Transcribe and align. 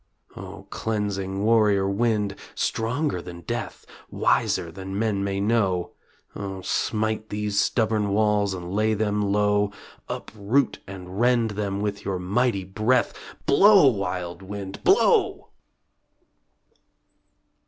O 0.35 0.65
cleansing 0.71 1.43
warrior 1.43 1.87
wind, 1.87 2.35
stronger 2.55 3.21
than 3.21 3.41
death, 3.41 3.85
Wiser 4.09 4.71
than 4.71 4.97
men 4.97 5.23
may 5.23 5.39
know; 5.39 5.91
O 6.35 6.61
smite 6.63 7.29
these 7.29 7.59
stubborn 7.61 8.09
walls 8.09 8.55
and 8.55 8.73
lay 8.73 8.95
them 8.95 9.21
low, 9.21 9.71
Uproot 10.09 10.79
and 10.87 11.19
rend 11.19 11.51
them 11.51 11.81
with 11.81 12.03
your 12.03 12.17
mighty 12.17 12.63
breath 12.63 13.13
Blow, 13.45 13.85
wild 13.85 14.41
wind, 14.41 14.83
blow! 14.83 15.49